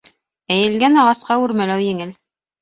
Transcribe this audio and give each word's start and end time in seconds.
Эйелгән 0.55 0.97
ағасҡа 1.01 1.37
үрмәләү 1.43 1.85
еңел. 1.91 2.17